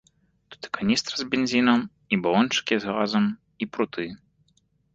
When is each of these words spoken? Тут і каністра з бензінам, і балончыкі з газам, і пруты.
Тут 0.53 0.61
і 0.69 0.71
каністра 0.77 1.13
з 1.19 1.25
бензінам, 1.33 1.79
і 2.15 2.19
балончыкі 2.25 2.75
з 2.85 2.97
газам, 2.97 3.25
і 3.65 3.71
пруты. 3.77 4.11